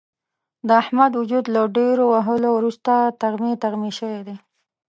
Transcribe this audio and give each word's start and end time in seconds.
د 0.67 0.69
احمد 0.81 1.11
وجود 1.21 1.45
له 1.55 1.61
ډېرو 1.77 2.03
وهلو 2.13 2.49
ورسته 2.57 2.93
تغمې 3.21 3.53
تغمې 3.63 3.91
شوی 3.99 4.19
دی. 4.27 4.35